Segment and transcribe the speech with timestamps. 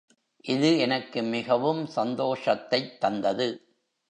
[0.45, 3.47] இது எனக்கு மிகவும் சந்தோஷத்தைத் தந்தது.